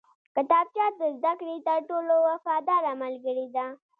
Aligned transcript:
کتابچه 0.35 0.85
د 0.99 1.01
زده 1.17 1.33
کړې 1.39 1.55
تر 1.67 1.79
ټولو 1.89 2.15
وفاداره 2.29 2.91
ملګرې 3.03 3.47
ده 3.55 3.65